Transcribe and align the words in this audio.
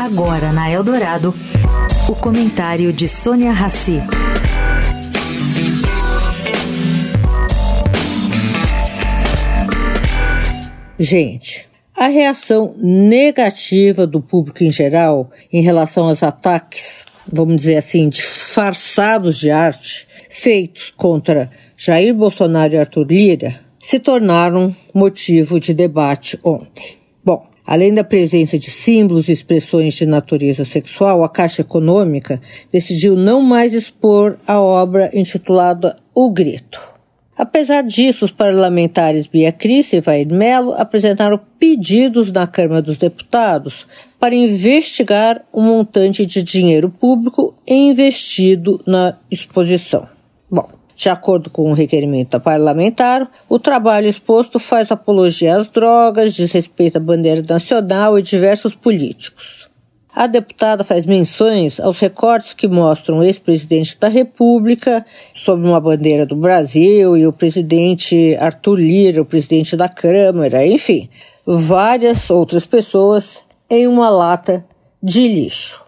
Agora 0.00 0.52
na 0.52 0.70
Eldorado, 0.70 1.34
o 2.08 2.14
comentário 2.14 2.92
de 2.92 3.08
Sônia 3.08 3.50
Rassi. 3.50 4.00
Gente, 10.98 11.66
a 11.96 12.06
reação 12.06 12.74
negativa 12.78 14.06
do 14.06 14.20
público 14.20 14.62
em 14.62 14.70
geral 14.70 15.30
em 15.52 15.62
relação 15.62 16.06
aos 16.06 16.22
ataques, 16.22 17.04
vamos 17.30 17.56
dizer 17.56 17.76
assim, 17.76 18.08
disfarçados 18.08 19.38
de 19.38 19.50
arte, 19.50 20.06
feitos 20.30 20.90
contra 20.90 21.50
Jair 21.76 22.14
Bolsonaro 22.14 22.74
e 22.74 22.78
Arthur 22.78 23.06
Lira, 23.06 23.60
se 23.80 23.98
tornaram 23.98 24.74
motivo 24.94 25.58
de 25.58 25.74
debate 25.74 26.38
ontem. 26.44 26.97
Além 27.68 27.92
da 27.92 28.02
presença 28.02 28.58
de 28.58 28.70
símbolos 28.70 29.28
e 29.28 29.32
expressões 29.32 29.92
de 29.92 30.06
natureza 30.06 30.64
sexual, 30.64 31.22
a 31.22 31.28
Caixa 31.28 31.60
Econômica 31.60 32.40
decidiu 32.72 33.14
não 33.14 33.42
mais 33.42 33.74
expor 33.74 34.38
a 34.46 34.58
obra 34.58 35.10
intitulada 35.12 35.98
O 36.14 36.30
Grito. 36.30 36.80
Apesar 37.36 37.82
disso, 37.82 38.24
os 38.24 38.32
parlamentares 38.32 39.26
Bia 39.26 39.52
Cris 39.52 39.92
e 39.92 40.00
Vair 40.00 40.26
Melo 40.32 40.72
apresentaram 40.78 41.38
pedidos 41.58 42.32
na 42.32 42.46
Câmara 42.46 42.80
dos 42.80 42.96
Deputados 42.96 43.86
para 44.18 44.34
investigar 44.34 45.44
o 45.52 45.60
montante 45.60 46.24
de 46.24 46.42
dinheiro 46.42 46.88
público 46.88 47.54
investido 47.66 48.82
na 48.86 49.18
exposição. 49.30 50.08
Bom, 50.50 50.66
de 50.98 51.08
acordo 51.08 51.48
com 51.48 51.70
o 51.70 51.74
requerimento 51.74 52.40
parlamentar, 52.40 53.30
o 53.48 53.56
trabalho 53.56 54.08
exposto 54.08 54.58
faz 54.58 54.90
apologia 54.90 55.56
às 55.56 55.68
drogas, 55.68 56.34
desrespeita 56.34 56.98
a 56.98 57.00
bandeira 57.00 57.40
nacional 57.48 58.18
e 58.18 58.22
diversos 58.22 58.74
políticos. 58.74 59.68
A 60.12 60.26
deputada 60.26 60.82
faz 60.82 61.06
menções 61.06 61.78
aos 61.78 62.00
recortes 62.00 62.52
que 62.52 62.66
mostram 62.66 63.18
o 63.18 63.22
ex-presidente 63.22 63.96
da 63.96 64.08
República 64.08 65.06
sob 65.32 65.64
uma 65.64 65.80
bandeira 65.80 66.26
do 66.26 66.34
Brasil 66.34 67.16
e 67.16 67.24
o 67.24 67.32
presidente 67.32 68.34
Arthur 68.34 68.80
Lira, 68.80 69.22
o 69.22 69.24
presidente 69.24 69.76
da 69.76 69.88
Câmara, 69.88 70.66
enfim, 70.66 71.08
várias 71.46 72.28
outras 72.28 72.66
pessoas 72.66 73.38
em 73.70 73.86
uma 73.86 74.10
lata 74.10 74.66
de 75.00 75.28
lixo. 75.28 75.80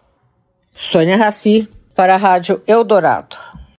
Sônia 0.72 1.17
Raci, 1.17 1.69
para 1.97 2.14
a 2.14 2.17
Rádio 2.17 2.62
Eldorado. 2.64 3.36